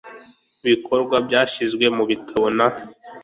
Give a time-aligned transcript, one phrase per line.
[0.65, 2.67] Ibikorwa byashyizwe mu bitabo na